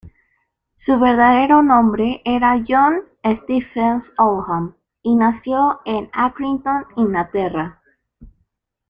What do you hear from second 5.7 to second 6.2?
en